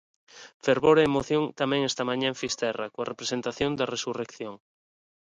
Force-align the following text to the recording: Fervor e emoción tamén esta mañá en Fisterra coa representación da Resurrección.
Fervor 0.65 0.97
e 0.99 1.03
emoción 1.09 1.43
tamén 1.59 1.81
esta 1.89 2.07
mañá 2.09 2.27
en 2.29 2.39
Fisterra 2.43 2.91
coa 2.93 3.09
representación 3.11 3.71
da 3.75 3.89
Resurrección. 3.95 4.53